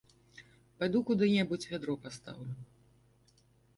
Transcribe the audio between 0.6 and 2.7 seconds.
Пайду куды-небудзь вядро пастаўлю.